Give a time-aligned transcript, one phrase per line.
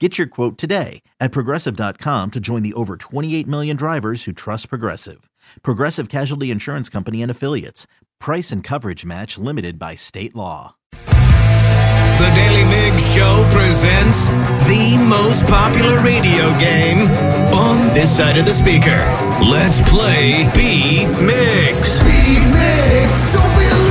[0.00, 4.68] Get your quote today at progressive.com to join the over 28 million drivers who trust
[4.68, 5.30] Progressive.
[5.62, 7.86] Progressive Casualty Insurance Company and Affiliates.
[8.18, 10.74] Price and coverage match limited by state law.
[10.90, 14.28] The Daily Migs Show presents
[14.68, 17.06] the most popular radio game
[17.54, 18.98] on this side of the speaker.
[19.48, 22.02] Let's play Beat Migs.
[22.02, 23.32] Beat Migs.
[23.32, 23.83] don't be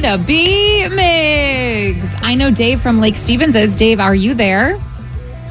[0.00, 2.18] Who's ready to be Migs?
[2.22, 3.76] I know Dave from Lake Stevens is.
[3.76, 4.78] Dave, are you there?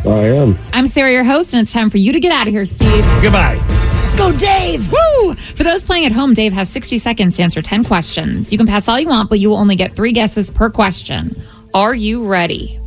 [0.06, 0.58] I am.
[0.74, 3.06] I'm Sarah, your host, and it's time for you to get out of here, Steve.
[3.22, 3.58] Goodbye.
[4.00, 4.92] Let's go, Dave!
[4.92, 5.36] Woo!
[5.36, 8.52] For those playing at home, Dave has 60 seconds to answer 10 questions.
[8.52, 11.40] You can pass all you want, but you will only get three guesses per question.
[11.76, 12.80] Are you ready?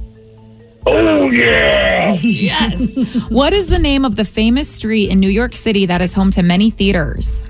[0.85, 2.17] Oh, yeah.
[2.23, 2.97] Yes.
[3.31, 6.33] what is the name of the famous street in New York City that is home
[6.33, 7.43] to many theaters?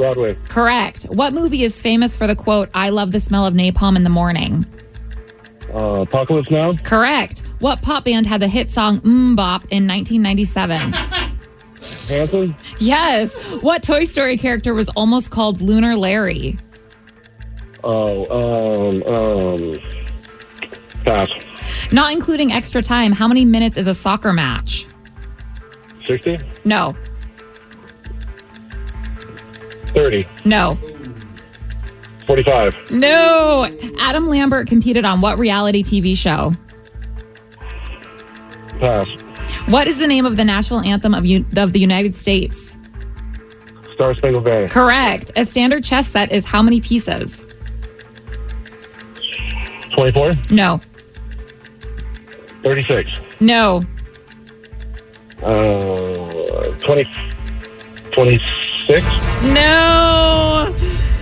[0.00, 0.34] Broadway.
[0.48, 1.02] Correct.
[1.10, 4.08] What movie is famous for the quote, I love the smell of napalm in the
[4.08, 4.64] morning?
[5.74, 6.74] Uh, Apocalypse Now.
[6.76, 7.42] Correct.
[7.58, 10.92] What pop band had the hit song Mm Bop in 1997?
[12.08, 12.56] Hanson.
[12.78, 13.34] yes.
[13.60, 16.56] What Toy Story character was almost called Lunar Larry?
[17.84, 19.74] Oh, um, um,
[21.04, 21.28] pass.
[21.92, 24.86] Not including extra time, how many minutes is a soccer match?
[26.06, 26.38] 60?
[26.64, 26.94] No.
[29.90, 30.24] 30.
[30.44, 30.78] No.
[32.26, 32.90] 45.
[32.92, 33.68] No.
[33.98, 36.52] Adam Lambert competed on what reality TV show?
[38.80, 39.06] Pass.
[39.68, 42.76] What is the name of the national anthem of, U- of the United States?
[43.94, 44.68] Star Spangled Banner.
[44.68, 45.32] Correct.
[45.36, 47.44] A standard chess set is how many pieces?
[49.92, 50.30] 24.
[50.50, 50.80] No.
[52.62, 53.08] 36.
[53.40, 53.80] No.
[55.42, 57.04] Uh, 20.
[58.12, 58.69] 26.
[59.54, 60.74] No.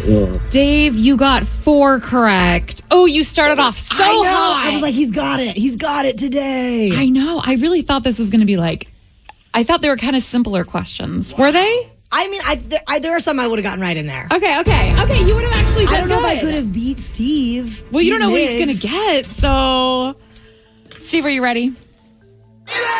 [0.08, 2.82] Uh, Dave, you got four correct.
[2.90, 4.22] Oh, you started off so I know.
[4.24, 4.68] high.
[4.68, 5.56] I was like, he's got it.
[5.56, 6.90] He's got it today.
[6.94, 7.42] I know.
[7.44, 8.90] I really thought this was going to be like,
[9.52, 11.34] I thought they were kind of simpler questions.
[11.36, 11.90] Were they?
[12.10, 14.28] I mean, I, there, I, there are some I would have gotten right in there.
[14.32, 15.26] Okay, okay, okay.
[15.26, 17.84] You would have actually done I don't know if I could have beat Steve.
[17.92, 19.26] Well, you don't beat know what he's going to get.
[19.26, 20.16] So,
[21.00, 21.74] Steve, are you ready?
[22.66, 22.97] Yes!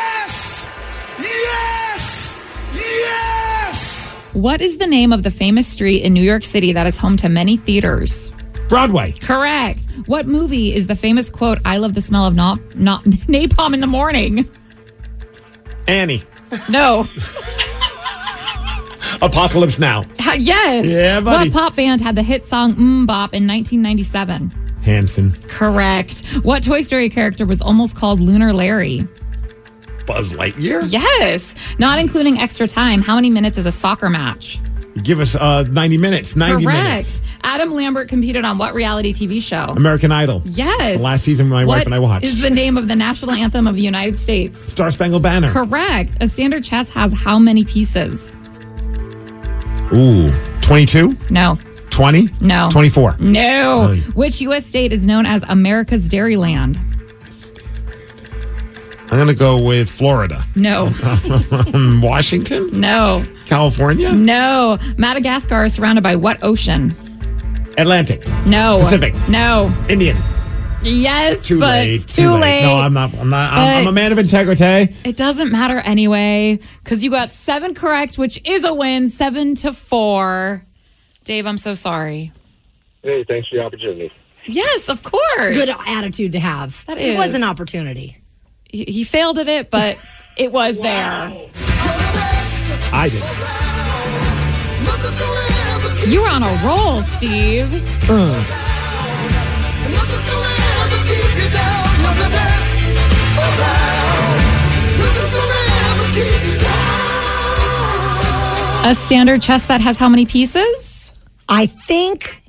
[4.38, 7.16] What is the name of the famous street in New York City that is home
[7.16, 8.31] to many theaters?
[8.69, 9.10] Broadway.
[9.21, 9.88] Correct.
[10.06, 13.81] What movie is the famous quote, I love the smell of not, not napalm in
[13.81, 14.48] the morning?
[15.88, 16.22] Annie.
[16.71, 17.00] No.
[19.22, 20.03] Apocalypse Now.
[20.37, 20.87] Yes.
[20.87, 21.50] Yeah, buddy.
[21.50, 24.53] What pop band had the hit song Mm Bop in 1997?
[24.84, 25.32] Hanson.
[25.48, 26.21] Correct.
[26.43, 29.03] What Toy Story character was almost called Lunar Larry?
[30.09, 30.85] Buzz Lightyear.
[30.91, 31.55] Yes.
[31.79, 34.59] Not including extra time, how many minutes is a soccer match?
[35.03, 36.35] Give us uh, 90 minutes.
[36.35, 36.83] 90 Correct.
[36.83, 37.23] minutes.
[37.43, 39.73] Adam Lambert competed on what reality TV show?
[39.75, 40.43] American Idol.
[40.47, 40.97] Yes.
[40.97, 42.25] The last season my wife and I watched.
[42.25, 44.61] is the name of the national anthem of the United States?
[44.61, 45.53] Star Spangled Banner.
[45.53, 46.17] Correct.
[46.23, 48.33] A standard chess has how many pieces?
[49.95, 50.31] Ooh.
[50.63, 51.13] 22?
[51.31, 51.59] No.
[51.91, 52.28] 20?
[52.41, 52.69] No.
[52.72, 53.16] 24.
[53.21, 53.83] No.
[53.83, 54.01] Really?
[54.01, 54.65] Which U.S.
[54.66, 56.78] state is known as America's Dairyland?
[59.10, 60.43] I'm going to go with Florida.
[60.55, 60.91] No.
[62.03, 62.71] Washington?
[62.81, 63.25] no.
[63.47, 64.13] California?
[64.13, 64.77] No.
[64.99, 66.91] Madagascar is surrounded by what ocean?
[67.78, 68.27] Atlantic.
[68.47, 68.78] No.
[68.81, 69.15] Pacific.
[69.28, 69.75] No.
[69.89, 70.16] Indian.
[70.83, 72.07] Yes, Too but late.
[72.07, 72.63] too, late.
[72.63, 73.13] No, I'm not.
[73.15, 73.53] I'm not.
[73.53, 74.95] I'm, I'm a man of integrity.
[75.05, 79.72] It doesn't matter anyway because you got seven correct, which is a win, seven to
[79.72, 80.65] four.
[81.25, 82.31] Dave, I'm so sorry.
[83.03, 84.13] Hey, thanks for the opportunity.
[84.45, 85.57] Yes, of course.
[85.57, 86.84] Good attitude to have.
[86.87, 88.19] That it was an opportunity.
[88.68, 89.97] He, he failed at it, but
[90.36, 91.32] it was there.
[92.92, 93.22] I did.
[94.84, 95.18] Nothing's
[96.12, 97.72] You were on a roll, Steve.
[98.10, 98.30] And
[99.92, 100.54] nothing's gonna
[100.84, 101.84] ever keep you down.
[102.00, 102.76] You're the best
[103.38, 104.41] around.
[104.98, 106.78] Nothing's gonna ever keep you down.
[108.91, 111.12] A standard chess set has how many pieces?
[111.48, 112.42] I think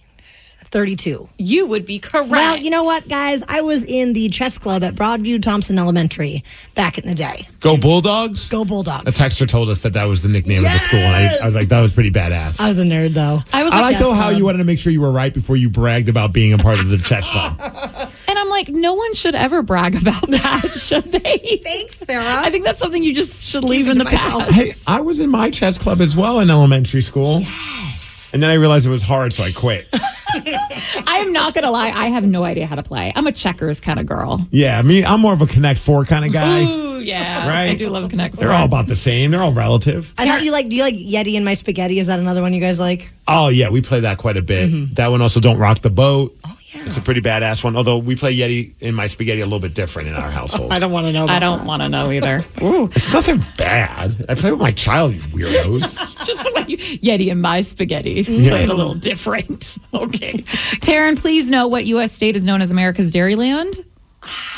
[0.72, 1.28] 32.
[1.38, 2.30] You would be correct.
[2.30, 3.44] Well, you know what, guys?
[3.48, 6.44] I was in the chess club at Broadview Thomson Elementary
[6.76, 7.48] back in the day.
[7.60, 8.50] Go Bulldogs.
[8.50, 9.02] Go Bulldogs.
[9.02, 9.18] A Bulldogs.
[9.18, 11.56] texter told us that that was the nickname of the school, and I, I was
[11.56, 12.60] like, that was pretty badass.
[12.60, 13.42] I was a nerd, though.
[13.52, 13.74] I was.
[13.74, 15.56] I a like chess though how you wanted to make sure you were right before
[15.58, 17.60] you bragged about being a part of the chess club.
[18.30, 21.60] And I'm like, no one should ever brag about that, should they?
[21.64, 22.24] Thanks, Sarah.
[22.24, 24.44] I think that's something you just should leave in the myself.
[24.44, 24.54] past.
[24.54, 27.40] hey, I was in my chess club as well in elementary school.
[27.40, 27.89] Yes.
[28.34, 29.88] And then I realized it was hard, so I quit.
[30.32, 33.12] I am not gonna lie, I have no idea how to play.
[33.16, 34.46] I'm a checkers kind of girl.
[34.52, 36.62] yeah, me, I'm more of a Connect Four kind of guy.
[36.62, 37.72] Ooh, yeah, Right.
[37.72, 38.36] I do love Connect.
[38.36, 38.44] Four.
[38.44, 39.32] They're all about the same.
[39.32, 40.14] They're all relative.
[40.20, 40.70] And how do you like?
[40.70, 41.98] Do you like Yeti and my spaghetti?
[42.00, 43.12] Is that another one you guys like?
[43.28, 44.70] Oh yeah, we play that quite a bit.
[44.70, 44.94] Mm-hmm.
[44.96, 46.36] That one also don't rock the boat.
[46.46, 46.56] Oh.
[46.74, 47.76] Yeah, it's a pretty badass one.
[47.76, 50.72] Although we play Yeti in my spaghetti a little bit different in our household.
[50.72, 51.26] I don't want to know.
[51.28, 52.46] I don't want to know either.
[52.62, 54.26] Ooh, it's nothing bad.
[54.30, 55.82] I play with my child, you weirdos.
[56.26, 59.78] just the way you Yeti and my spaghetti play it a little different.
[59.94, 60.34] Okay,
[60.82, 62.12] Taryn, please know what U.S.
[62.12, 63.84] state is known as America's Dairyland.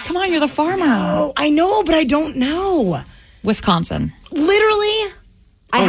[0.03, 0.85] Come on, you're the farmer.
[0.87, 3.01] Oh, I know, but I don't know.
[3.43, 4.11] Wisconsin.
[4.31, 5.11] Literally, I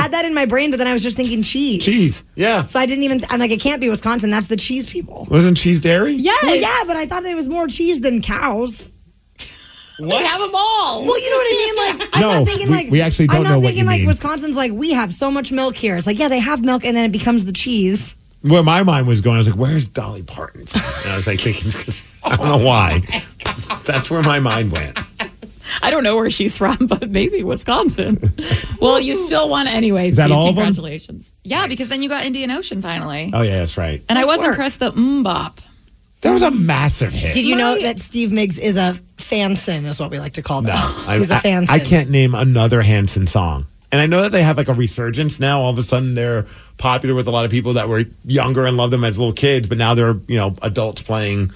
[0.03, 1.85] had that in my brain, but then I was just thinking cheese.
[1.85, 2.23] cheese.
[2.35, 2.65] Yeah.
[2.67, 3.25] So I didn't even.
[3.31, 4.31] I'm like, it can't be Wisconsin.
[4.31, 5.27] That's the cheese people.
[5.31, 6.13] Wasn't cheese dairy?
[6.13, 6.43] Yes.
[6.43, 8.87] Well, yeah, but I thought it was more cheese than cows.
[9.99, 11.05] They have them all.
[11.05, 11.57] Well, you know what I
[11.93, 11.99] mean?
[12.01, 13.81] Like, I'm No, not thinking we- like we actually don't I'm not know what thinking
[13.85, 14.09] you like mean.
[14.09, 15.97] Wisconsin's like we have so much milk here.
[15.97, 18.17] It's like yeah, they have milk, and then it becomes the cheese.
[18.41, 20.81] Where my mind was going, I was like, "Where's Dolly Parton?" From?
[21.05, 23.03] And I was like thinking, 'cause I don't know why.
[23.85, 24.99] That's where my mind went.
[25.81, 28.33] I don't know where she's from, but maybe Wisconsin.
[28.81, 30.09] well, you still won anyway.
[30.09, 30.37] Is that Steve.
[30.37, 30.65] all of 'em?
[30.65, 31.33] Congratulations.
[31.45, 33.31] Yeah, because then you got Indian Ocean finally.
[33.33, 34.03] Oh yeah, that's right.
[34.09, 34.49] and I was work.
[34.51, 35.59] impressed that Mbop.
[36.23, 37.35] That was a massive hit.
[37.35, 39.87] Did you know that Steve Migs is a fansin?
[39.89, 40.75] Is what we like to call them.
[40.77, 41.71] No, I, He's a I- fansin.
[41.71, 43.67] I can't name another Hanson song.
[43.91, 45.61] And I know that they have like a resurgence now.
[45.61, 46.47] All of a sudden, they're
[46.79, 49.69] popular with a lot of people that were younger and loved them as little kids,
[49.69, 51.51] but now they're you know adults playing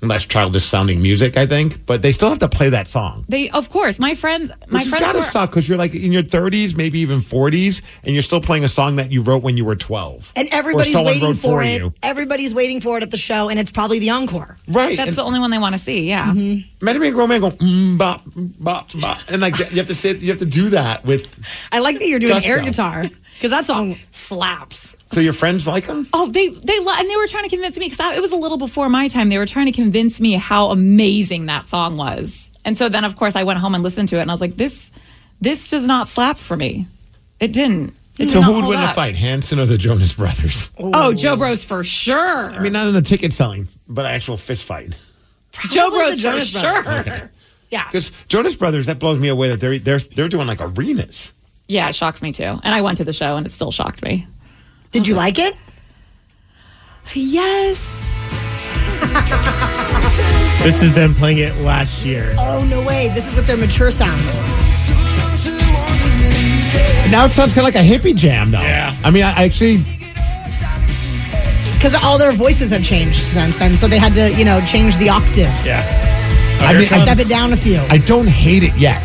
[0.00, 1.36] less childish sounding music.
[1.36, 3.24] I think, but they still have to play that song.
[3.28, 5.24] They, of course, my friends, my Which friends got to were.
[5.24, 8.68] suck because you're like in your 30s, maybe even 40s, and you're still playing a
[8.68, 10.32] song that you wrote when you were 12.
[10.36, 11.80] And everybody's waiting wrote for it.
[11.80, 11.92] you.
[12.02, 14.56] Everybody's waiting for it at the show, and it's probably the encore.
[14.68, 14.96] Right.
[14.96, 16.08] That's and the only one they want to see.
[16.08, 16.30] Yeah.
[16.32, 19.18] imagine being a grown man going, mm, bop, bop, bop.
[19.30, 21.38] And like, you have to sit, you have to do that with,
[21.72, 22.48] I like that you're doing Gusto.
[22.48, 23.06] air guitar
[23.38, 24.96] because that song slaps.
[25.10, 26.08] so your friends like them?
[26.12, 28.36] Oh, they they lo- and they were trying to convince me because it was a
[28.36, 29.28] little before my time.
[29.28, 33.16] They were trying to convince me how amazing that song was, and so then of
[33.16, 34.90] course I went home and listened to it, and I was like, this
[35.40, 36.86] this does not slap for me.
[37.40, 37.96] It didn't.
[38.18, 38.96] It So not who would win a up.
[38.96, 40.72] fight, Hanson or the Jonas Brothers?
[40.76, 42.50] Oh, Joe Bros for sure.
[42.50, 44.96] I mean, not in the ticket selling, but actual fist fight.
[45.70, 46.82] Joe Bros the for Jonas sure.
[46.82, 47.28] Brothers.
[47.70, 47.84] Yeah.
[47.84, 51.32] Because Jonas Brothers, that blows me away that they're they're they're doing like arenas.
[51.68, 52.42] Yeah, it shocks me too.
[52.44, 54.26] And I went to the show, and it still shocked me.
[54.90, 55.54] Did you like it?
[57.14, 58.26] Yes.
[60.62, 62.34] This is them playing it last year.
[62.36, 63.10] Oh no way!
[63.14, 64.20] This is with their mature sound.
[67.10, 68.60] Now it sounds kind of like a hippie jam, though.
[68.60, 68.94] Yeah.
[69.04, 69.78] I mean, I I actually
[71.74, 74.96] Because all their voices have changed since then, so they had to, you know, change
[74.96, 75.46] the octave.
[75.64, 75.80] Yeah.
[76.60, 77.02] I here mean, it I comes.
[77.04, 77.78] Step it down a few.
[77.88, 79.00] I don't hate it yet.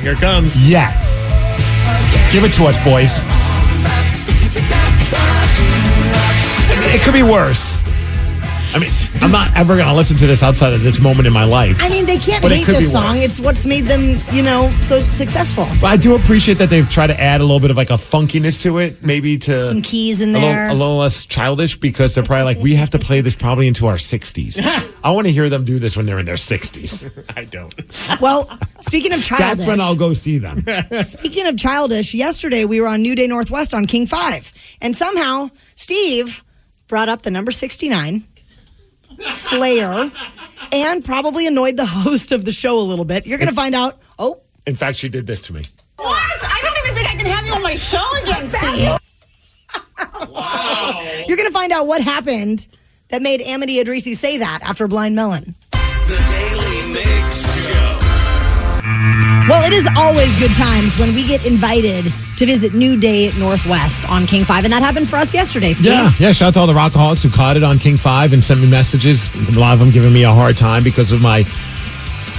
[0.00, 0.68] Here it comes.
[0.68, 0.92] Yet.
[2.32, 3.20] Give it to us, boys.
[6.94, 7.87] It could be worse.
[8.74, 8.90] I mean,
[9.22, 11.78] I'm not ever going to listen to this outside of this moment in my life.
[11.80, 13.14] I mean, they can't But it hate could this be song.
[13.16, 13.24] worse.
[13.24, 15.66] It's what's made them, you know, so successful.
[15.80, 17.94] But I do appreciate that they've tried to add a little bit of like a
[17.94, 20.68] funkiness to it, maybe to Some keys in a little, there.
[20.68, 23.86] a little less childish because they're probably like, we have to play this probably into
[23.86, 24.60] our 60s.
[25.02, 27.10] I want to hear them do this when they're in their 60s.
[27.36, 27.74] I don't.
[28.20, 30.64] Well, speaking of childish, That's when I'll go see them.
[31.06, 35.50] speaking of childish, yesterday we were on New Day Northwest on King Five, and somehow
[35.74, 36.42] Steve
[36.86, 38.24] brought up the number sixty-nine,
[39.30, 40.10] Slayer,
[40.72, 43.26] and probably annoyed the host of the show a little bit.
[43.26, 43.98] You're going to find out.
[44.18, 45.64] Oh, In fact, she did this to me.
[45.96, 46.16] What?
[46.16, 48.98] I don't even think I can have you on my show again, Steve.
[50.30, 51.00] wow.
[51.26, 52.66] you're going to find out what happened
[53.08, 55.54] that made Amity Addrisi say that after Blind Melon.
[59.48, 62.04] Well, it is always good times when we get invited
[62.36, 64.64] to visit New Day Northwest on King 5.
[64.64, 65.86] And that happened for us yesterday, Steve.
[65.86, 66.32] Yeah, yeah.
[66.32, 68.68] Shout out to all the rockaholics who caught it on King Five and sent me
[68.68, 69.34] messages.
[69.48, 71.44] A lot of them giving me a hard time because of my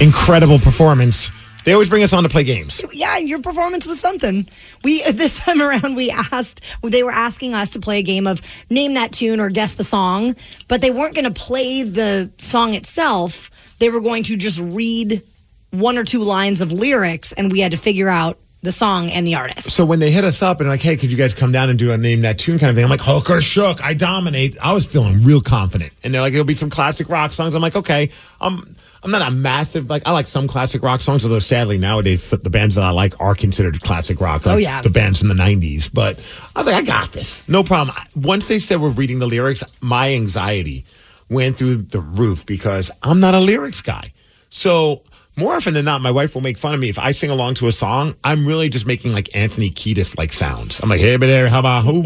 [0.00, 1.30] incredible performance
[1.64, 2.80] They always bring us on to play games.
[2.92, 4.48] Yeah, your performance was something.
[4.84, 8.40] We this time around we asked they were asking us to play a game of
[8.70, 10.36] name that tune or guess the song,
[10.68, 13.50] but they weren't going to play the song itself.
[13.78, 15.22] They were going to just read
[15.70, 19.26] one or two lines of lyrics, and we had to figure out the song and
[19.26, 19.70] the artist.
[19.70, 21.78] So when they hit us up and like, hey, could you guys come down and
[21.78, 22.84] do a name that tune kind of thing?
[22.84, 24.58] I'm like, Hooker Shook, I dominate.
[24.60, 25.92] I was feeling real confident.
[26.04, 27.54] And they're like, it'll be some classic rock songs.
[27.54, 28.10] I'm like, okay.
[28.40, 32.28] Um, I'm not a massive like I like some classic rock songs, although sadly nowadays
[32.30, 34.44] the bands that I like are considered classic rock.
[34.44, 34.82] Like Oh, yeah.
[34.82, 35.88] the bands from the '90s.
[35.90, 36.18] But
[36.54, 37.96] I was like, I got this, no problem.
[38.14, 40.84] Once they said we're reading the lyrics, my anxiety
[41.30, 44.12] went through the roof because I'm not a lyrics guy.
[44.50, 45.02] So
[45.40, 47.54] more often than not, my wife will make fun of me if I sing along
[47.54, 48.14] to a song.
[48.22, 50.80] I'm really just making like Anthony Kiedis like sounds.
[50.80, 52.02] I'm like, hey, but there, how about who,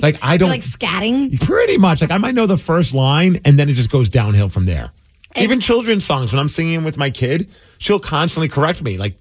[0.00, 1.38] like I don't Like scatting.
[1.40, 2.00] Pretty much.
[2.00, 4.92] Like I might know the first line and then it just goes downhill from there.
[5.36, 8.98] Even children's songs, when I'm singing with my kid, she'll constantly correct me.
[8.98, 9.18] Like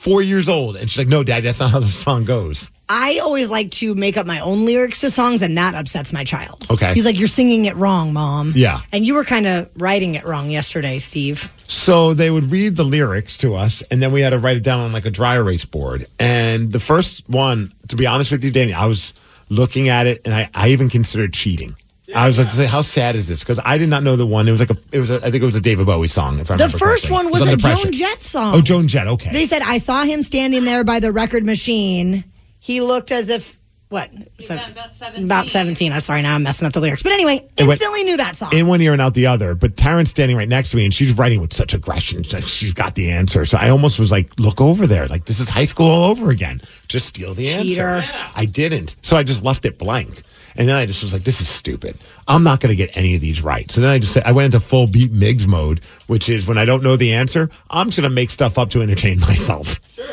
[0.00, 0.76] four years old.
[0.76, 2.70] And she's like, no, dad, that's not how the song goes.
[2.88, 6.24] I always like to make up my own lyrics to songs, and that upsets my
[6.24, 6.66] child.
[6.70, 6.92] Okay.
[6.92, 8.52] He's like, You're singing it wrong, mom.
[8.56, 8.80] Yeah.
[8.90, 11.52] And you were kind of writing it wrong yesterday, Steve.
[11.68, 14.64] So they would read the lyrics to us, and then we had to write it
[14.64, 16.06] down on like a dry erase board.
[16.18, 19.12] And the first one, to be honest with you, Danny, I was
[19.50, 21.76] looking at it, and I, I even considered cheating.
[22.14, 23.40] I was like, say, how sad is this?
[23.44, 24.48] Because I did not know the one.
[24.48, 26.38] It was like a, it was, a, I think it was a David Bowie song.
[26.40, 27.12] If I The remember first correctly.
[27.14, 27.82] one It was a Under Pressure.
[27.84, 28.54] Joan Jett song.
[28.54, 29.06] Oh, Joan Jett.
[29.06, 29.30] Okay.
[29.32, 32.24] They said, I saw him standing there by the record machine.
[32.58, 34.10] He looked as if, what?
[34.38, 35.24] Se- about 17.
[35.24, 35.92] About 17.
[35.92, 37.02] I'm sorry, now I'm messing up the lyrics.
[37.02, 38.52] But anyway, It went- instantly knew that song.
[38.54, 39.54] in one ear and out the other.
[39.56, 42.22] But Taryn's standing right next to me, and she's writing with such aggression.
[42.22, 43.44] She's like, She's got the answer.
[43.44, 45.08] So I almost was like, "Look over there!
[45.08, 46.62] Like this is high school all over again.
[46.86, 47.82] Just steal the Cheater.
[47.96, 50.22] answer." I didn't, so I just left it blank.
[50.56, 51.96] And then I just was like, "This is stupid.
[52.28, 54.32] I'm not going to get any of these right." So then I just said, I
[54.32, 57.88] went into full beat Migs mode, which is when I don't know the answer, I'm
[57.88, 59.80] just going to make stuff up to entertain myself.
[59.94, 60.06] Sure.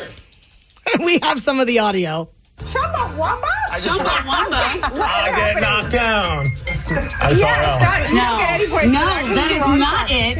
[1.04, 2.28] we have some of the audio.
[2.60, 2.64] I
[5.36, 6.46] get knocked down.
[7.20, 7.52] I saw,
[8.12, 8.36] No,
[8.86, 10.38] no, that is not it.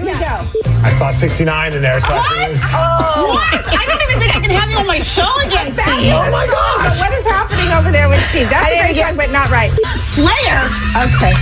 [0.85, 2.01] I saw 69 in there.
[2.01, 3.35] So I figured- oh.
[3.35, 3.69] What?
[3.69, 6.13] I don't even think I can have you on my show again, Steve.
[6.13, 6.99] oh my gosh!
[7.01, 8.49] What is happening over there with Steve?
[8.51, 9.71] That's a great song, but not right.
[9.71, 10.71] Slayer.
[11.07, 11.35] Okay.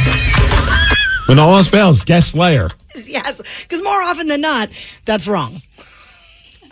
[1.29, 2.69] When all else fails, guess Slayer.
[3.05, 4.71] Yes, because more often than not,
[5.05, 5.61] that's wrong.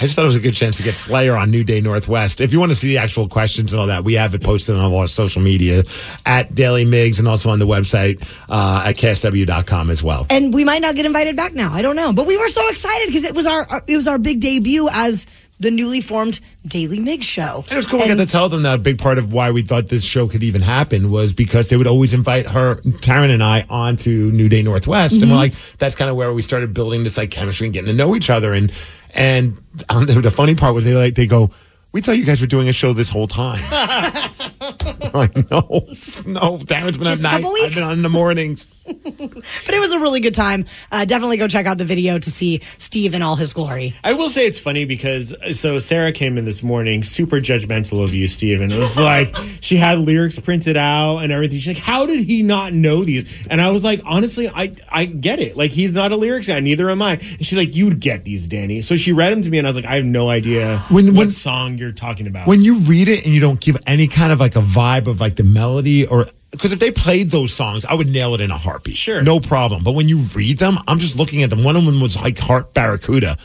[0.04, 2.42] I just thought it was a good chance to get Slayer on New Day Northwest.
[2.42, 4.76] If you want to see the actual questions and all that, we have it posted
[4.76, 5.82] on all our social media
[6.26, 10.26] at Daily Migs and also on the website uh, at KISW.com as well.
[10.28, 11.72] And we might not get invited back now.
[11.72, 12.12] I don't know.
[12.12, 15.26] But we were so excited because it was our it was our big debut as
[15.60, 17.62] the newly formed Daily Mig show.
[17.62, 19.52] And it was cool to got to tell them that a big part of why
[19.52, 23.32] we thought this show could even happen was because they would always invite her, Taryn
[23.32, 25.14] and I, onto New Day Northwest.
[25.14, 27.86] And we're like, that's kind of where we started building this like chemistry and getting
[27.86, 28.52] to know each other.
[28.52, 28.72] And
[29.14, 29.56] and
[29.88, 31.50] um, the funny part was they like they go,
[31.92, 33.60] we thought you guys were doing a show this whole time.
[34.60, 35.84] I'm like, no,
[36.26, 37.44] no, Taryn's been Just a night.
[37.44, 38.66] I've been on in the mornings.
[38.86, 40.64] But it was a really good time.
[40.92, 43.94] Uh, definitely go check out the video to see Steve in all his glory.
[44.04, 48.02] I will say it's funny because uh, so Sarah came in this morning super judgmental
[48.04, 51.58] of you, Steve, and it was like she had lyrics printed out and everything.
[51.58, 55.04] She's like, "How did he not know these?" And I was like, "Honestly, I I
[55.06, 55.56] get it.
[55.56, 58.46] Like he's not a lyrics guy, neither am I." And she's like, "You'd get these,
[58.46, 60.78] Danny." So she read them to me, and I was like, "I have no idea
[60.90, 63.78] When- what when- song you're talking about." when you read it and you don't give
[63.86, 67.30] any kind of like a vibe of like the melody or because if they played
[67.30, 68.96] those songs, I would nail it in a heartbeat.
[68.96, 69.22] Sure.
[69.22, 69.82] No problem.
[69.82, 71.62] But when you read them, I'm just looking at them.
[71.62, 73.36] One of them was like Heart Barracuda.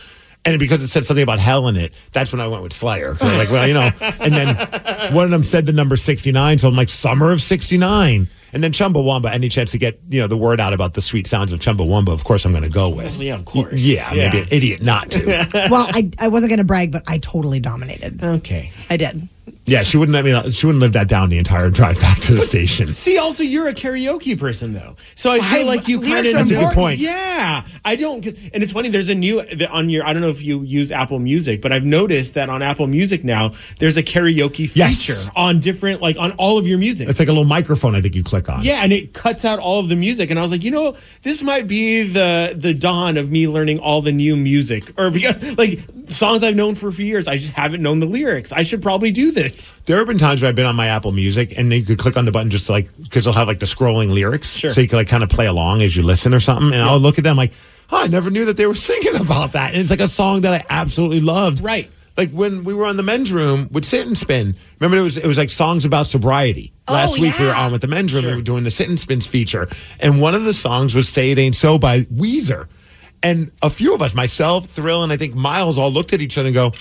[0.46, 3.18] And because it said something about hell in it, that's when I went with Slayer.
[3.20, 3.92] I was like, well, you know.
[4.22, 6.58] And then one of them said the number 69.
[6.58, 8.30] So I'm like, Summer of 69.
[8.54, 11.28] And then Chumbawamba, any chance to get, you know, the word out about the sweet
[11.28, 13.20] sounds of Chumbawamba, of course I'm going to go with.
[13.20, 13.84] Oh, yeah, of course.
[13.84, 15.25] Yeah, maybe an idiot not to.
[15.70, 18.24] well, I, I wasn't going to brag, but I totally dominated.
[18.24, 18.72] Okay.
[18.89, 19.28] I did.
[19.70, 22.34] Yeah, she wouldn't, I mean, she wouldn't live that down the entire drive back to
[22.34, 22.96] the station.
[22.96, 26.34] See, also you're a karaoke person though, so I feel I- like you kind of.
[26.34, 27.00] are That's a good point.
[27.00, 28.24] Yeah, I don't.
[28.24, 28.90] Cause, and it's funny.
[28.90, 30.06] There's a new on your.
[30.06, 33.24] I don't know if you use Apple Music, but I've noticed that on Apple Music
[33.24, 35.06] now there's a karaoke Yes.
[35.06, 37.08] feature on different like on all of your music.
[37.10, 38.64] It's like a little microphone I think you click on.
[38.64, 40.96] yeah, and it cuts out all of the music, and I was like, you know,
[41.24, 45.58] this might be the the dawn of me learning all the new music, or because
[45.58, 48.52] like songs I've known for a few years, I just haven't known the lyrics.
[48.52, 49.59] I should probably do this.
[49.86, 52.18] There have been times where I've been on my Apple Music and you could click
[52.18, 54.72] on the button just to like because they'll have like the scrolling lyrics, Sure.
[54.72, 56.74] so you can like kind of play along as you listen or something.
[56.74, 57.51] And I'll look at them like,
[57.92, 59.72] oh, I never knew that they were singing about that.
[59.74, 61.63] And it's like a song that I absolutely loved.
[61.63, 61.89] Right.
[62.18, 64.56] Like when we were on the men's room with Sit and Spin.
[64.80, 66.74] Remember, it was it was like songs about sobriety.
[66.88, 68.25] Oh, Last Oh, week we were on with the men's room.
[68.25, 69.70] We were doing the Sit and Spins feature,
[70.01, 72.68] and one of the songs was "Say It Ain't So" by Weezer.
[73.24, 76.38] And a few of us, myself, Thrill, and I think Miles, all looked at each
[76.38, 76.72] other and go,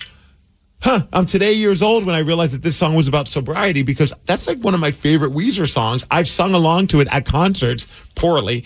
[0.80, 4.12] huh, I'm today years old when I realized that this song was about sobriety because
[4.26, 6.04] that's like one of my favorite Weezer songs.
[6.10, 8.64] I've sung along to it at concerts poorly,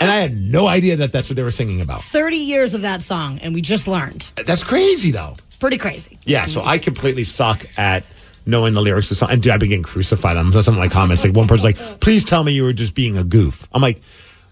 [0.00, 2.02] and I had no idea that that's what they were singing about.
[2.02, 4.30] 30 years of that song, and we just learned.
[4.46, 5.36] That's crazy, though.
[5.58, 6.18] Pretty crazy.
[6.24, 8.04] Yeah, so I completely suck at
[8.44, 9.30] knowing the lyrics of song.
[9.30, 11.24] And dude, I've been getting crucified on some of my comments.
[11.24, 13.68] Like one person's like, please tell me you were just being a goof.
[13.72, 14.00] I'm like,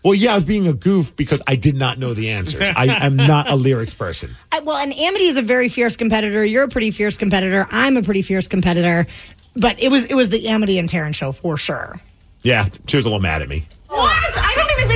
[0.05, 2.63] well, yeah, I was being a goof because I did not know the answers.
[2.63, 4.37] I am not a lyrics person.
[4.53, 6.45] I, well, and Amity is a very fierce competitor.
[6.45, 7.67] You're a pretty fierce competitor.
[7.71, 9.07] I'm a pretty fierce competitor.
[9.57, 12.01] But it was it was the Amity and Taryn show for sure.
[12.43, 13.67] Yeah, she was a little mad at me.
[13.89, 14.44] What?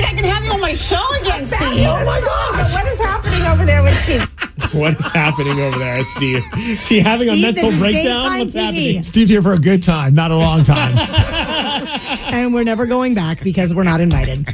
[0.09, 1.85] I don't even think I can have you on my show again, Steve.
[1.85, 2.73] Oh my gosh.
[2.73, 4.27] What is happening over there with Steve?
[4.73, 6.43] What is happening over there, Steve?
[6.53, 8.37] Is he having Steve, a mental breakdown?
[8.37, 8.59] What's TV.
[8.59, 9.03] happening?
[9.03, 10.95] Steve's here for a good time, not a long time.
[12.33, 14.45] and we're never going back because we're not invited.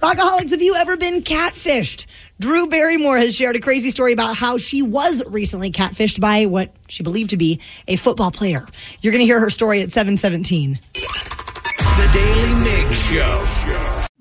[0.00, 2.06] Rockaholics, have you ever been catfished?
[2.38, 6.72] Drew Barrymore has shared a crazy story about how she was recently catfished by what
[6.86, 8.66] she believed to be a football player.
[9.00, 10.78] You're going to hear her story at 717.
[10.92, 13.93] The Daily Mig Show.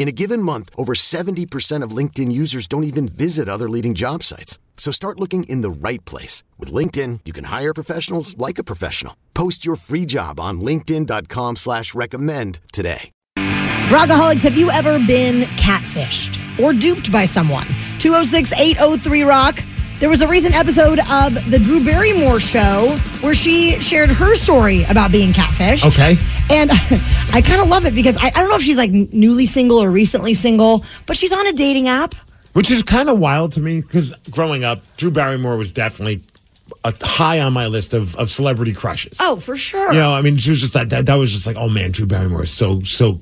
[0.00, 4.22] In a given month, over 70% of LinkedIn users don't even visit other leading job
[4.22, 4.58] sites.
[4.78, 6.42] So start looking in the right place.
[6.58, 9.14] With LinkedIn, you can hire professionals like a professional.
[9.34, 13.10] Post your free job on linkedin.com slash recommend today.
[13.90, 17.66] Rockaholics, have you ever been catfished or duped by someone?
[17.98, 19.62] 206 803 Rock.
[20.00, 24.84] There was a recent episode of The Drew Barrymore Show where she shared her story
[24.84, 25.86] about being catfished.
[25.88, 26.16] Okay.
[26.48, 26.70] And
[27.34, 29.76] I kind of love it because I, I don't know if she's like newly single
[29.76, 32.14] or recently single, but she's on a dating app.
[32.54, 36.22] Which is kind of wild to me because growing up, Drew Barrymore was definitely
[36.82, 39.18] a high on my list of, of celebrity crushes.
[39.20, 39.92] Oh, for sure.
[39.92, 41.04] You know, I mean, she was just like that.
[41.04, 43.20] That was just like, oh man, Drew Barrymore is so so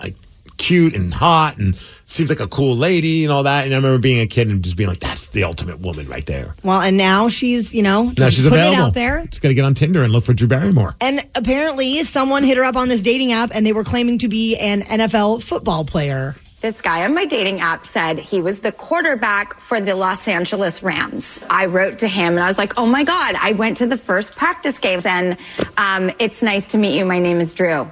[0.00, 0.14] like,
[0.60, 3.64] cute and hot and seems like a cool lady and all that.
[3.64, 6.26] And I remember being a kid and just being like, that's the ultimate woman right
[6.26, 6.54] there.
[6.62, 8.84] Well, and now she's, you know, now she's putting available.
[8.84, 9.24] it out there.
[9.26, 10.94] Just got to get on Tinder and look for Drew Barrymore.
[11.00, 14.28] And apparently, someone hit her up on this dating app and they were claiming to
[14.28, 16.34] be an NFL football player.
[16.60, 20.82] This guy on my dating app said he was the quarterback for the Los Angeles
[20.82, 21.42] Rams.
[21.48, 23.96] I wrote to him and I was like, oh my God, I went to the
[23.96, 25.38] first practice games and
[25.78, 27.06] um, it's nice to meet you.
[27.06, 27.90] My name is Drew.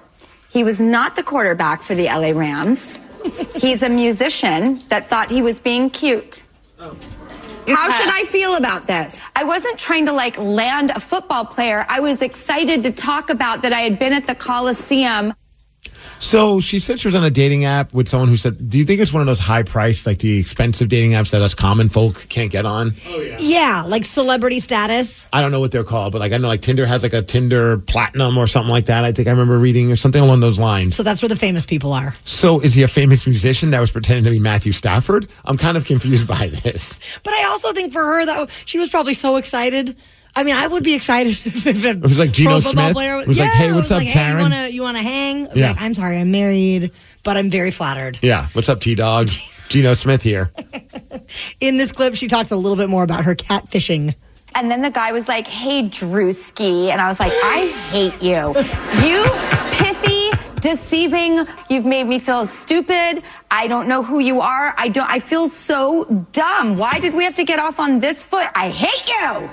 [0.51, 2.99] He was not the quarterback for the LA Rams.
[3.57, 6.45] He's a musician that thought he was being cute.
[6.79, 9.21] How should I feel about this?
[9.37, 11.85] I wasn't trying to like land a football player.
[11.89, 15.35] I was excited to talk about that I had been at the Coliseum.
[16.18, 18.85] So she said she was on a dating app with someone who said, "Do you
[18.85, 21.88] think it's one of those high priced, like the expensive dating apps that us common
[21.88, 25.26] folk can't get on?" Oh Yeah, like celebrity status.
[25.33, 27.22] I don't know what they're called, but like I know like Tinder has like a
[27.22, 29.04] Tinder Platinum or something like that.
[29.04, 30.94] I think I remember reading or something along those lines.
[30.94, 32.14] So that's where the famous people are.
[32.24, 35.28] So is he a famous musician that was pretending to be Matthew Stafford?
[35.44, 36.98] I'm kind of confused by this.
[37.22, 39.96] But I also think for her that she was probably so excited.
[40.38, 42.92] I mean, I would be excited if a It was like Geno football Smith.
[42.94, 43.18] player.
[43.20, 45.48] It was like, Yeah, "Hey, what's up, like, Hey, Taryn?" you wanna you wanna hang?
[45.51, 45.70] I'm Yeah.
[45.72, 46.92] Like, I'm sorry, I'm married,
[47.24, 48.20] but I'm very flattered.
[48.22, 48.46] Yeah.
[48.53, 49.29] What's up, T Dog?
[49.68, 50.53] Geno Smith here.
[51.61, 54.14] In this clip, she talks a little bit more about her catfishing.
[54.55, 56.88] And then the guy was like, hey, Drewski.
[56.88, 58.55] And I was like, I hate you.
[59.05, 59.24] You
[59.72, 61.46] pithy, deceiving.
[61.68, 63.22] You've made me feel stupid.
[63.51, 64.74] I don't know who you are.
[64.79, 66.77] I don't, I feel so dumb.
[66.79, 68.46] Why did we have to get off on this foot?
[68.55, 69.51] I hate you.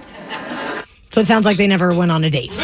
[1.12, 2.60] So it sounds like they never went on a date.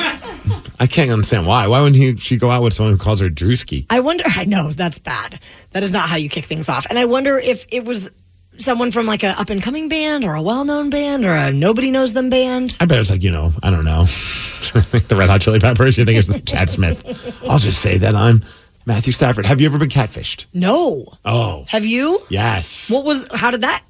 [0.80, 1.68] I can't understand why.
[1.68, 3.86] Why wouldn't he, she go out with someone who calls her Drewski?
[3.90, 4.24] I wonder.
[4.28, 5.40] I know that's bad.
[5.72, 6.86] That is not how you kick things off.
[6.90, 8.10] And I wonder if it was
[8.58, 11.52] someone from like a up and coming band or a well known band or a
[11.52, 12.76] nobody knows them band.
[12.82, 14.04] I bet it's like, you know, I don't know.
[14.74, 15.98] the Red Hot Chili Peppers.
[15.98, 17.42] You think it's Chad Smith.
[17.48, 18.44] I'll just say that I'm
[18.86, 19.46] Matthew Stafford.
[19.46, 20.46] Have you ever been catfished?
[20.54, 21.14] No.
[21.24, 22.22] Oh, Have you?
[22.30, 22.90] yes.
[22.92, 23.28] What was?
[23.34, 23.84] How did that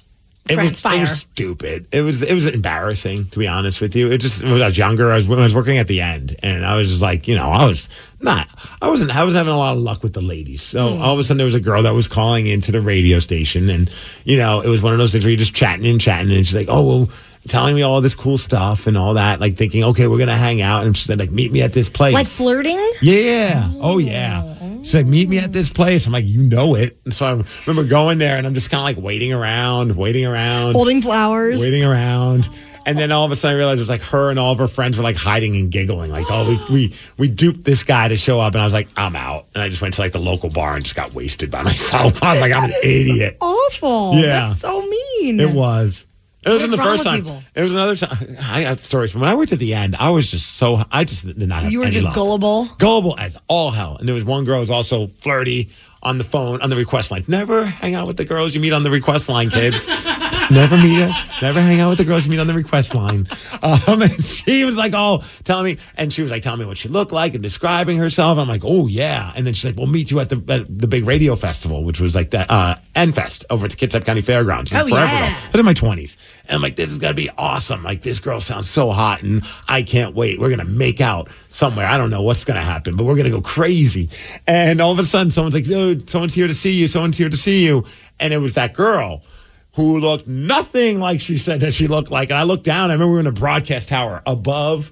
[0.50, 1.86] it was, it was stupid.
[1.92, 4.12] It was it was embarrassing to be honest with you.
[4.12, 6.36] It just when I was younger, I was when I was working at the end,
[6.44, 7.88] and I was just like, you know, I was
[8.20, 8.48] not,
[8.82, 10.62] I wasn't, I was having a lot of luck with the ladies.
[10.62, 11.02] So Hmm.
[11.02, 13.70] all of a sudden, there was a girl that was calling into the radio station,
[13.70, 13.90] and
[14.26, 16.46] you know, it was one of those things where you're just chatting and chatting, and
[16.46, 17.10] she's like, oh well.
[17.48, 20.62] Telling me all this cool stuff and all that, like thinking, okay, we're gonna hang
[20.62, 22.14] out, and she said, like, meet me at this place.
[22.14, 22.78] like flirting?
[23.02, 23.72] Yeah.
[23.80, 24.44] Oh, yeah.
[24.84, 26.06] She's like, meet me at this place.
[26.08, 26.98] I'm like, you know it.
[27.06, 30.26] And so I remember going there and I'm just kind of like waiting around, waiting
[30.26, 31.60] around, Holding flowers.
[31.60, 32.50] waiting around.
[32.84, 34.58] And then all of a sudden I realized it was like her and all of
[34.58, 36.10] her friends were like hiding and giggling.
[36.10, 38.56] Like, oh, we, we, we duped this guy to show up.
[38.56, 39.46] And I was like, I'm out.
[39.54, 42.24] And I just went to like the local bar and just got wasted by myself.
[42.24, 43.38] I was like, I'm an idiot.
[43.40, 44.16] Awful.
[44.16, 44.46] Yeah.
[44.46, 45.40] That's so mean.
[45.40, 46.08] It was.
[46.46, 47.22] It wasn't the first time.
[47.22, 47.44] people?
[47.54, 48.36] It was another time.
[48.42, 49.96] I got stories from when I worked at the end.
[50.00, 52.16] I was just so I just did not have You were just luck.
[52.16, 52.66] gullible.
[52.80, 53.98] gullible as all hell.
[53.98, 55.70] And there was one girl who was also flirty
[56.04, 57.24] on the phone on the request line.
[57.28, 59.88] Never hang out with the girls you meet on the request line, kids.
[60.52, 61.12] Never meet her.
[61.42, 63.28] Never hang out with the girls you meet on the request line.
[63.64, 66.78] Um, and she was like, oh, tell me, and she was like telling me what
[66.78, 68.38] she looked like and describing herself.
[68.38, 69.32] I'm like, oh yeah.
[69.36, 72.00] And then she's like, we'll meet you at the at the big radio festival, which
[72.00, 72.76] was like that uh,
[73.14, 74.74] Fest over at the Kitsap County Fairgrounds.
[74.74, 75.28] Oh, forever yeah.
[75.28, 75.38] ago.
[75.38, 76.16] I was in my 20s.
[76.46, 77.84] And I'm like, this is going to be awesome.
[77.84, 80.40] Like, this girl sounds so hot, and I can't wait.
[80.40, 81.88] We're going to make out somewhere.
[81.88, 84.10] I don't know what's going to happen, but we're going to go crazy.
[84.48, 86.88] And all of a sudden, someone's like, dude, someone's here to see you.
[86.88, 87.86] Someone's here to see you.
[88.20, 89.24] And it was that girl
[89.76, 92.30] who looked nothing like she said that she looked like.
[92.30, 92.90] And I looked down.
[92.90, 94.92] I remember we were in a broadcast tower above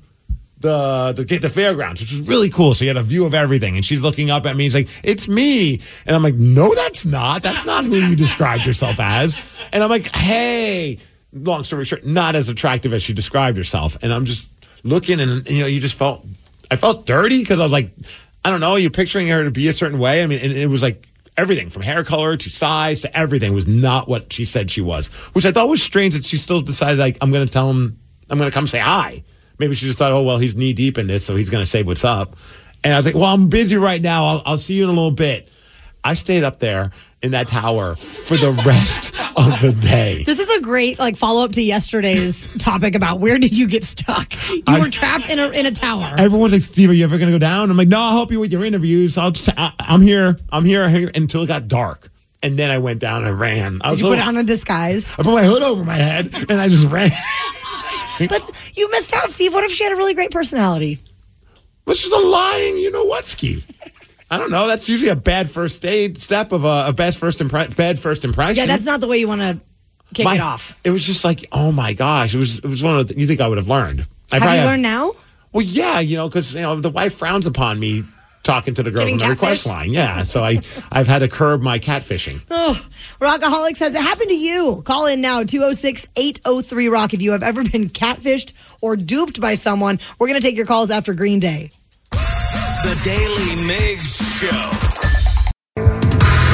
[0.59, 2.73] the the the fairgrounds, which was really cool.
[2.73, 4.65] So you had a view of everything, and she's looking up at me.
[4.65, 7.43] She's like, "It's me," and I'm like, "No, that's not.
[7.43, 9.37] That's not who you described yourself as."
[9.71, 10.99] And I'm like, "Hey."
[11.31, 14.49] Long story short, not as attractive as she described herself, and I'm just
[14.83, 16.25] looking, and you know, you just felt,
[16.71, 17.91] I felt dirty because I was like,
[18.43, 20.23] I don't know, you're picturing her to be a certain way.
[20.23, 21.05] I mean, and it was like
[21.39, 25.07] everything from hair color to size to everything was not what she said she was,
[25.33, 27.97] which I thought was strange that she still decided like I'm going to tell him
[28.29, 29.23] I'm going to come say hi.
[29.57, 31.69] Maybe she just thought, oh well, he's knee deep in this, so he's going to
[31.69, 32.35] say what's up.
[32.83, 34.25] And I was like, well, I'm busy right now.
[34.25, 35.49] I'll, I'll see you in a little bit.
[36.03, 40.23] I stayed up there in that tower for the rest of the day.
[40.23, 43.83] This is a great like follow up to yesterday's topic about where did you get
[43.83, 44.33] stuck?
[44.49, 46.15] You I- were trapped in a in a tower.
[46.17, 47.69] Everyone's like, Steve, are you ever going to go down?
[47.69, 49.17] I'm like, no, I'll help you with your interviews.
[49.17, 50.37] I'll just, I, I'm here.
[50.51, 52.09] I'm here, here until it got dark.
[52.41, 53.81] And then I went down and ran.
[53.83, 55.11] I Did you put little- on a disguise?
[55.13, 57.11] I put my hood over my head and I just ran.
[58.27, 59.53] But you missed out, Steve.
[59.53, 60.99] What if she had a really great personality?
[61.85, 63.63] Well, she's a lying, you know what, ski.
[64.31, 64.67] I don't know.
[64.67, 68.23] That's usually a bad first aid step of a, a best first impre- bad first
[68.23, 68.57] impression.
[68.57, 69.59] Yeah, that's not the way you want to
[70.13, 70.79] kick My- it off.
[70.83, 73.25] It was just like, oh my gosh, it was it was one of the, you
[73.27, 74.05] think I would have learned.
[74.31, 75.13] I Have you learned now?
[75.51, 78.03] Well, yeah, you know, because you know the wife frowns upon me
[78.43, 79.91] talking to the girls on the request line.
[79.91, 80.61] Yeah, so I
[80.91, 82.41] I've had to curb my catfishing.
[82.51, 82.79] Oh,
[83.19, 84.83] Rockaholics, has it happened to you?
[84.85, 89.55] Call in now, 206 803 Rock, if you have ever been catfished or duped by
[89.55, 89.99] someone.
[90.19, 91.71] We're going to take your calls after Green Day.
[92.83, 94.47] The Daily Migs Show.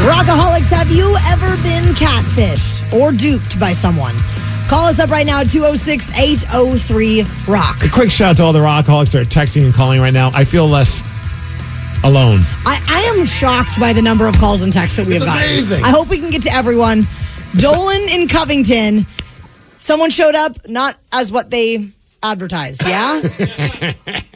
[0.08, 4.16] Rockaholics, have you ever been catfished or duped by someone?
[4.68, 7.84] Call us up right now, 206 803 Rock.
[7.84, 10.32] A quick shout out to all the rockaholics that are texting and calling right now.
[10.34, 11.02] I feel less
[12.04, 12.40] alone.
[12.66, 15.34] I, I am shocked by the number of calls and texts that we It's have
[15.36, 15.50] gotten.
[15.50, 15.84] amazing.
[15.84, 17.06] I hope we can get to everyone.
[17.58, 19.06] Dolan in Covington,
[19.80, 21.92] someone showed up not as what they
[22.24, 23.22] advertised, yeah?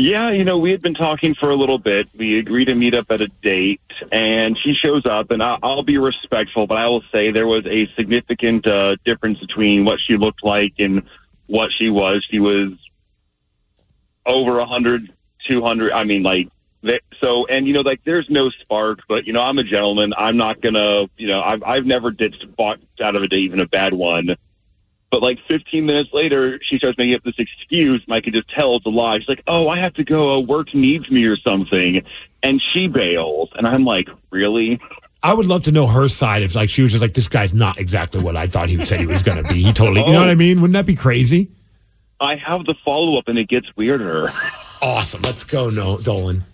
[0.00, 2.08] Yeah, you know, we had been talking for a little bit.
[2.16, 3.80] We agreed to meet up at a date,
[4.12, 7.66] and she shows up, and I- I'll be respectful, but I will say there was
[7.66, 11.02] a significant uh, difference between what she looked like and
[11.48, 12.24] what she was.
[12.30, 12.74] She was
[14.24, 15.12] over a hundred,
[15.50, 15.90] two hundred.
[15.90, 16.48] I mean, like,
[17.20, 20.14] so, and you know, like, there's no spark, but you know, I'm a gentleman.
[20.16, 23.58] I'm not gonna, you know, I've I've never ditched walked out of a date, even
[23.58, 24.36] a bad one.
[25.10, 28.48] But like 15 minutes later, she starts making up this excuse, and I could just
[28.50, 29.18] tell it's a lie.
[29.18, 30.36] She's like, "Oh, I have to go.
[30.36, 32.02] Uh, work needs me or something,"
[32.42, 33.48] and she bails.
[33.54, 34.78] And I'm like, "Really?"
[35.22, 37.54] I would love to know her side if like she was just like this guy's
[37.54, 39.62] not exactly what I thought he said he was going to be.
[39.62, 40.60] He totally, you know what I mean?
[40.60, 41.50] Wouldn't that be crazy?
[42.20, 44.32] I have the follow up, and it gets weirder.
[44.82, 45.22] Awesome.
[45.22, 46.44] Let's go, no Dolan.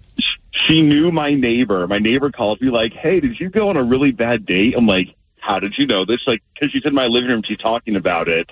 [0.53, 1.87] She knew my neighbor.
[1.87, 4.87] My neighbor calls me like, "Hey, did you go on a really bad date?" I'm
[4.87, 5.09] like,
[5.45, 8.29] "How did you know this?" Like, because she's in my living room, she's talking about
[8.29, 8.51] it.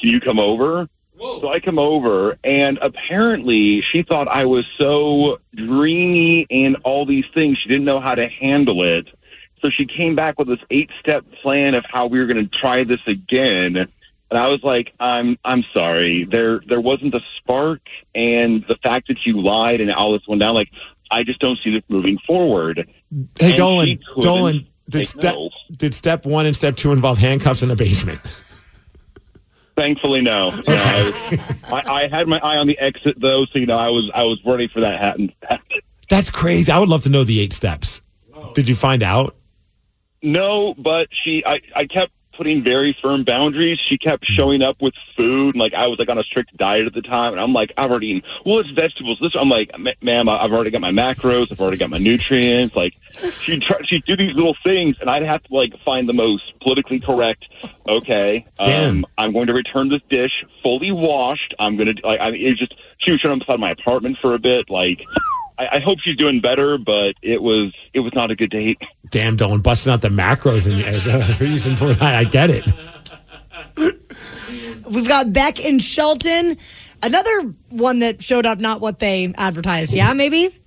[0.00, 0.88] Can you come over?
[1.18, 7.24] So I come over, and apparently she thought I was so dreamy and all these
[7.32, 7.56] things.
[7.62, 9.08] She didn't know how to handle it.
[9.60, 12.58] So she came back with this eight step plan of how we were going to
[12.58, 13.76] try this again.
[14.30, 16.26] And I was like, I'm I'm sorry.
[16.30, 17.80] There there wasn't the spark
[18.14, 20.54] and the fact that you lied and all this went down.
[20.54, 20.70] Like
[21.10, 22.88] I just don't see this moving forward.
[23.38, 25.34] Hey, And Dolan, she couldn't Dolan, did step
[25.76, 28.20] did step one and step two involve handcuffs in the basement?
[29.76, 30.50] Thankfully, no.
[30.50, 31.42] No, I,
[31.72, 34.22] I, I had my eye on the exit though, so you know I was I
[34.22, 35.32] was ready for that happen.
[36.08, 36.70] That's crazy.
[36.70, 38.02] I would love to know the eight steps.
[38.54, 39.34] Did you find out?
[40.22, 43.78] No, but she, I, I kept putting very firm boundaries.
[43.88, 46.86] She kept showing up with food, and like I was like on a strict diet
[46.86, 48.22] at the time, and I'm like, I've already eaten.
[48.44, 49.18] Well, it's vegetables.
[49.20, 51.50] This, I'm like, "Ma- ma'am, I've already got my macros.
[51.52, 52.74] I've already got my nutrients.
[52.76, 52.94] Like,
[53.40, 56.44] she'd try, she'd do these little things, and I'd have to like find the most
[56.60, 57.44] politically correct.
[57.88, 61.54] Okay, um, I'm going to return this dish fully washed.
[61.58, 64.18] I'm gonna like, I mean, it was just she was showing up beside my apartment
[64.20, 65.00] for a bit, like.
[65.58, 68.78] I, I hope she's doing better, but it was it was not a good date.
[69.10, 72.14] Damn, Dolan, busting out the macros and as a reason for that.
[72.14, 72.64] I get it.
[74.86, 76.58] We've got Beck in Shelton.
[77.02, 79.94] Another one that showed up not what they advertised.
[79.94, 80.60] Yeah, maybe?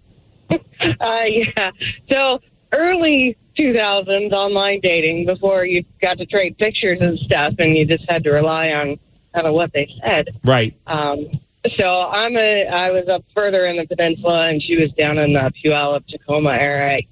[1.02, 1.72] Uh, yeah.
[2.08, 2.40] So
[2.72, 8.06] early 2000s online dating before you got to trade pictures and stuff and you just
[8.08, 9.00] had to rely on
[9.34, 10.40] kind of what they said.
[10.44, 10.80] Right.
[10.86, 11.40] Um,
[11.78, 15.34] so I'm a, I was up further in the peninsula and she was down in
[15.34, 16.58] the Puyallup, Tacoma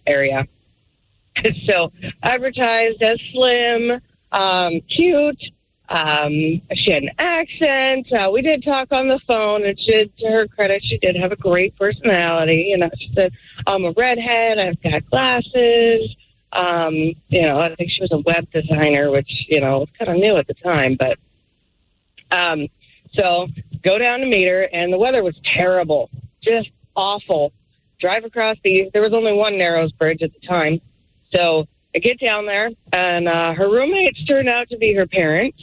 [0.08, 0.48] area.
[1.66, 1.92] so
[2.24, 5.42] advertised as slim, um, cute.
[5.88, 8.08] Um, she had an accent.
[8.12, 11.32] Uh, we did talk on the phone, and she to her credit, she did have
[11.32, 12.68] a great personality.
[12.70, 13.34] You know, she said,
[13.68, 14.58] "I'm a redhead.
[14.58, 16.16] I've got glasses."
[16.54, 16.94] Um,
[17.30, 20.18] you know, I think she was a web designer, which you know was kind of
[20.18, 20.98] new at the time.
[20.98, 21.20] But
[22.36, 22.68] um,
[23.14, 23.48] so
[23.86, 26.10] go down to meet her, and the weather was terrible,
[26.44, 27.54] just awful.
[28.00, 28.90] Drive across the.
[28.92, 30.82] There was only one Narrows Bridge at the time,
[31.34, 35.58] so I get down there, and uh, her roommates turned out to be her parents.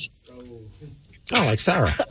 [1.35, 1.95] Oh, like Sarah.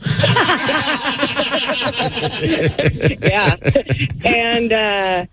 [3.20, 3.56] yeah,
[4.24, 5.26] and uh,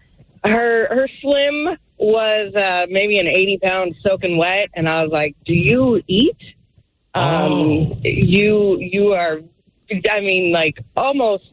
[0.43, 5.35] her her slim was uh, maybe an eighty pound soaking wet, and I was like,
[5.45, 6.37] "Do you eat?
[7.13, 9.39] Um, You you are,
[10.09, 11.45] I mean, like almost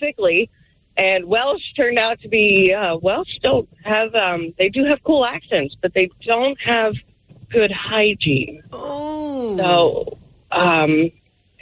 [0.00, 0.50] sickly."
[0.98, 5.26] And Welsh turned out to be uh, Welsh don't have um, they do have cool
[5.26, 6.94] accents, but they don't have
[7.50, 8.62] good hygiene.
[8.72, 10.18] Oh, so
[10.50, 11.10] um,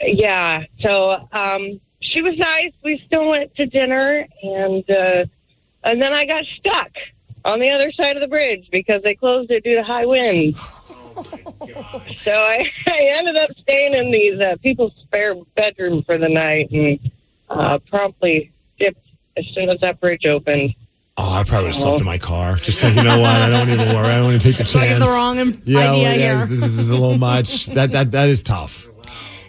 [0.01, 2.71] yeah, so um, she was nice.
[2.83, 5.25] We still went to dinner, and uh,
[5.83, 6.91] and then I got stuck
[7.43, 10.59] on the other side of the bridge because they closed it due to high winds.
[11.15, 16.69] so I, I ended up staying in these uh, people's spare bedroom for the night,
[16.71, 16.99] and
[17.49, 19.05] uh, promptly dipped
[19.37, 20.73] as soon as that bridge opened.
[21.17, 22.55] Oh, I probably would have slept in my car.
[22.57, 23.29] Just say, you know what?
[23.31, 24.07] I don't even worry.
[24.07, 24.99] I don't want to take the Don't chance.
[24.99, 26.19] get the wrong im- yeah, idea well, here.
[26.19, 27.67] yeah, This is a little much.
[27.67, 28.89] That that that is tough.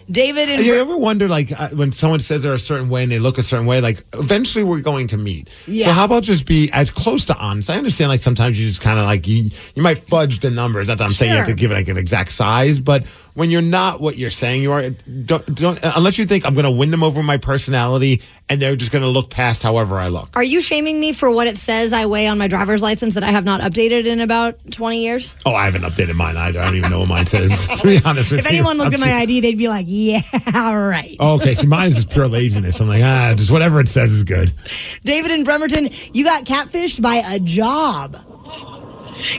[0.09, 3.11] David and You ever wonder, like, uh, when someone says they're a certain way and
[3.11, 5.49] they look a certain way, like, eventually we're going to meet.
[5.65, 5.87] Yeah.
[5.87, 7.69] So how about just be as close to honest?
[7.69, 10.87] I understand, like, sometimes you just kind of like you you might fudge the numbers.
[10.87, 13.05] Not that I'm saying you have to give it like an exact size, but
[13.37, 16.63] when you're not what you're saying you are, don't, don't unless you think I'm going
[16.63, 20.07] to win them over my personality and they're just going to look past however I
[20.07, 20.29] look.
[20.35, 23.23] Are you shaming me for what it says I weigh on my driver's license that
[23.23, 25.35] I have not updated in about 20 years?
[25.45, 26.59] Oh, I haven't updated mine either.
[26.59, 27.67] I don't even know what mine says.
[27.77, 29.67] To be honest with If you, if anyone looked at I'm my ID, they'd be
[29.67, 30.21] like, yeah,
[30.55, 31.53] all right." Oh, okay.
[31.53, 32.79] See, mine is just pure laziness.
[32.79, 34.51] I'm like, ah, just whatever it says is good.
[35.03, 38.17] David in Bremerton, you got catfished by a job.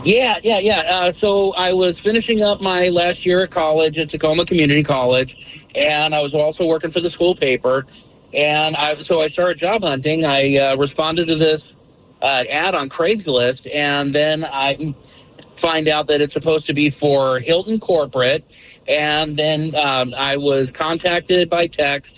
[0.04, 0.80] Yeah, yeah, yeah.
[0.80, 5.34] Uh, so I was finishing up my last year at college at Tacoma Community College,
[5.74, 7.84] and I was also working for the school paper.
[8.32, 10.24] And I, so I started job hunting.
[10.24, 11.62] I uh, responded to this
[12.22, 14.94] uh, ad on Craigslist, and then I
[15.60, 18.44] find out that it's supposed to be for Hilton Corporate.
[18.86, 22.10] And then um, I was contacted by text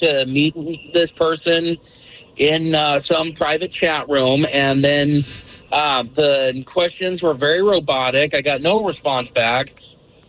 [0.00, 0.54] to meet
[0.92, 1.76] this person
[2.38, 5.24] in uh, some private chat room, and then
[5.72, 8.34] uh, the questions were very robotic.
[8.34, 9.66] I got no response back,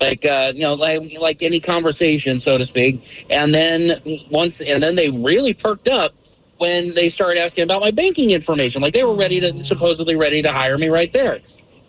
[0.01, 3.01] like uh, you know, like like any conversation, so to speak.
[3.29, 3.91] And then
[4.31, 6.13] once, and then they really perked up
[6.57, 8.81] when they started asking about my banking information.
[8.81, 11.35] Like they were ready to supposedly ready to hire me right there,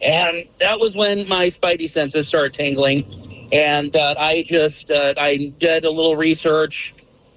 [0.02, 5.52] and that was when my spidey senses started tingling, and uh, I just uh, I
[5.58, 6.74] did a little research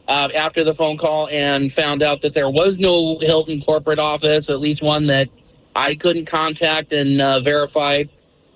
[0.08, 4.46] uh, after the phone call and found out that there was no Hilton corporate office,
[4.50, 5.28] at least one that
[5.76, 7.96] I couldn't contact and uh, verify.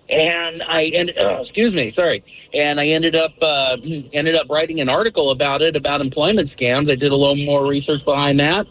[0.10, 1.18] and I ended.
[1.20, 2.24] Oh, excuse me, sorry.
[2.54, 3.78] And I ended up uh,
[4.14, 6.92] ended up writing an article about it about employment scams.
[6.92, 8.66] I did a little more research behind that,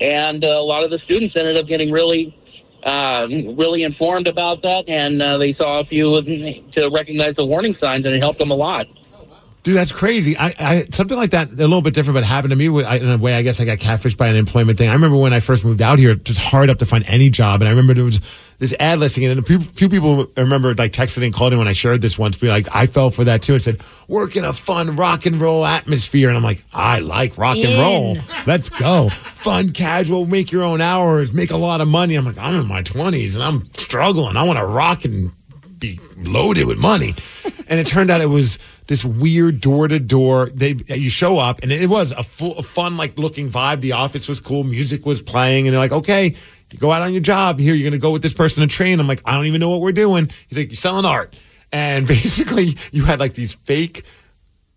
[0.00, 2.36] and uh, a lot of the students ended up getting really
[2.84, 6.20] uh, really informed about that, and uh, they saw a few
[6.72, 8.86] to recognize the warning signs, and it helped them a lot.
[9.64, 10.36] Dude, that's crazy.
[10.36, 12.96] I, I something like that, a little bit different, but happened to me with- I-
[12.96, 13.34] in a way.
[13.34, 14.88] I guess I got catfished by an employment thing.
[14.88, 17.30] I remember when I first moved out here, it was hard up to find any
[17.30, 18.20] job, and I remember there was
[18.58, 21.58] this ad listing, and a few, few people I remember like texting and calling in
[21.60, 24.34] when I shared this once, be like, I fell for that too, and said, "Work
[24.34, 28.16] in a fun rock and roll atmosphere," and I'm like, I like rock and roll.
[28.46, 29.10] Let's go.
[29.34, 32.14] Fun, casual, make your own hours, make a lot of money.
[32.16, 34.36] I'm like, I'm in my 20s and I'm struggling.
[34.36, 35.32] I want to rock and
[35.82, 37.14] be loaded with money.
[37.68, 40.48] and it turned out it was this weird door to door.
[40.54, 43.80] They you show up and it was a full a fun like looking vibe.
[43.82, 46.34] The office was cool, music was playing, and they're like, okay,
[46.70, 47.58] you go out on your job.
[47.58, 48.98] Here, you're gonna go with this person to train.
[49.00, 50.30] I'm like, I don't even know what we're doing.
[50.48, 51.34] He's like, you're selling art,
[51.70, 54.04] and basically you had like these fake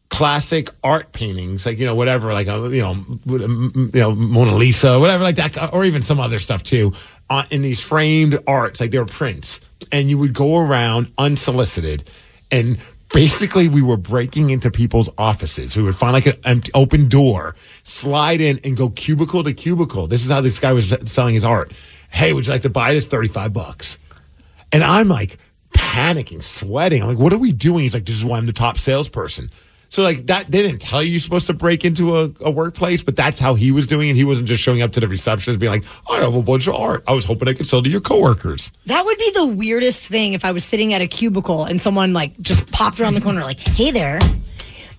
[0.10, 5.00] classic art paintings, like you know whatever, like a, you know you know Mona Lisa,
[5.00, 6.94] whatever like that, or even some other stuff too,
[7.30, 9.60] uh, in these framed arts, like they were prints,
[9.92, 12.10] and you would go around unsolicited,
[12.52, 12.78] and
[13.14, 15.76] basically we were breaking into people's offices.
[15.78, 20.08] We would find like an open door, slide in, and go cubicle to cubicle.
[20.08, 21.72] This is how this guy was selling his art.
[22.10, 23.06] Hey, would you like to buy this?
[23.06, 23.98] Thirty five bucks.
[24.72, 25.38] And I'm like
[25.74, 27.02] panicking, sweating.
[27.02, 27.84] I'm like, what are we doing?
[27.84, 29.52] He's like, this is why I'm the top salesperson.
[29.96, 33.02] So like that, they didn't tell you you're supposed to break into a, a workplace,
[33.02, 34.18] but that's how he was doing it.
[34.18, 36.76] He wasn't just showing up to the receptionist being like, I have a bunch of
[36.76, 37.06] art.
[37.08, 38.74] I was hoping I could sell to your coworkers.
[38.88, 42.12] That would be the weirdest thing if I was sitting at a cubicle and someone
[42.12, 44.20] like just popped around the corner, like, "Hey there,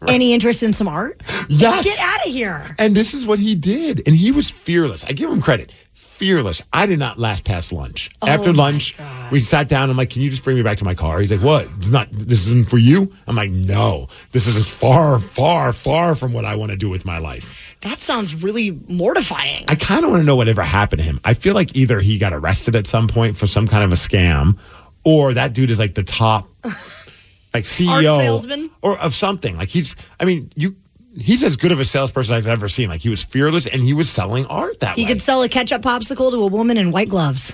[0.09, 1.23] any interest in some art?
[1.51, 1.85] Yes.
[1.85, 4.03] Get out of here!" And this is what he did.
[4.07, 5.05] And he was fearless.
[5.05, 5.73] I give him credit.
[6.17, 6.63] Fearless.
[6.73, 8.09] I did not last past lunch.
[8.23, 8.97] Oh After lunch,
[9.31, 9.91] we sat down.
[9.91, 11.69] I'm like, "Can you just bring me back to my car?" He's like, "What?
[11.77, 12.09] It's not.
[12.11, 14.09] This isn't for you." I'm like, "No.
[14.33, 17.99] This is far, far, far from what I want to do with my life." That
[17.99, 19.67] sounds really mortifying.
[19.69, 21.21] I kind of want to know whatever happened to him.
[21.23, 23.97] I feel like either he got arrested at some point for some kind of a
[23.97, 24.57] scam,
[25.05, 28.71] or that dude is like the top, like CEO salesman?
[28.81, 29.59] or of something.
[29.59, 29.95] Like he's.
[30.19, 30.77] I mean, you.
[31.19, 32.89] He's as good of a salesperson I've ever seen.
[32.89, 35.09] Like he was fearless and he was selling art that He way.
[35.09, 37.53] could sell a ketchup popsicle to a woman in white gloves.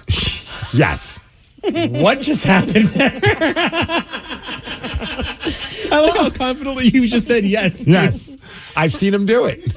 [0.75, 1.21] yes.
[1.63, 3.21] what just happened there?
[5.93, 7.87] I love how confidently you just said yes.
[7.87, 8.37] Yes.
[8.77, 9.75] I've seen him do it.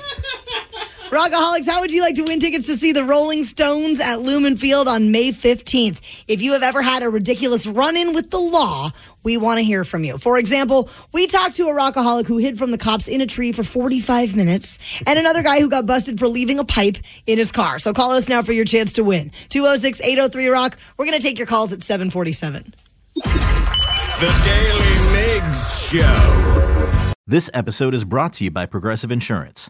[1.15, 4.57] Rockaholics, how would you like to win tickets to see the Rolling Stones at Lumen
[4.57, 6.23] Field on May 15th?
[6.27, 8.91] If you have ever had a ridiculous run in with the law,
[9.23, 10.17] we want to hear from you.
[10.17, 13.53] For example, we talked to a rockaholic who hid from the cops in a tree
[13.53, 17.49] for 45 minutes and another guy who got busted for leaving a pipe in his
[17.49, 17.79] car.
[17.79, 19.31] So call us now for your chance to win.
[19.47, 20.77] 206 803 Rock.
[20.97, 22.73] We're going to take your calls at 747.
[23.13, 27.13] The Daily Migs Show.
[27.25, 29.69] This episode is brought to you by Progressive Insurance.